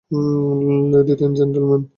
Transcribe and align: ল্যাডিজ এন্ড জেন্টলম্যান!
ল্যাডিজ 0.91 1.19
এন্ড 1.25 1.35
জেন্টলম্যান! 1.39 1.81